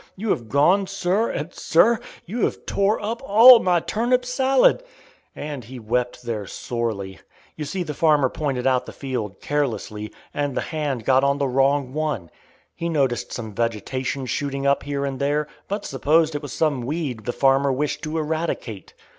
You 0.15 0.31
have 0.31 0.49
gone 0.49 0.87
sir, 0.87 1.29
and 1.29 1.53
sir, 1.53 1.99
you 2.25 2.43
have 2.45 2.65
tore 2.65 2.99
up 3.03 3.21
all 3.23 3.59
my 3.59 3.79
turnip 3.79 4.25
salad!" 4.25 4.81
And 5.35 5.65
he 5.65 5.77
wept 5.77 6.23
there 6.23 6.47
sorely. 6.47 7.19
You 7.55 7.65
see 7.65 7.83
the 7.83 7.93
farmer 7.93 8.27
pointed 8.27 8.65
out 8.65 8.87
the 8.87 8.93
field 8.93 9.39
carelessly, 9.41 10.11
and 10.33 10.57
the 10.57 10.61
"hand" 10.61 11.05
got 11.05 11.23
on 11.23 11.37
the 11.37 11.47
wrong 11.47 11.93
one. 11.93 12.31
He 12.73 12.89
noticed 12.89 13.31
some 13.31 13.53
vegetation 13.53 14.25
shooting 14.25 14.65
up 14.65 14.81
here 14.81 15.05
and 15.05 15.19
there, 15.19 15.47
but 15.67 15.85
supposed 15.85 16.33
it 16.33 16.41
was 16.41 16.51
some 16.51 16.81
weed 16.81 17.25
the 17.25 17.31
farmer 17.31 17.71
wished 17.71 18.01
to 18.01 18.17
eradicate. 18.17 18.95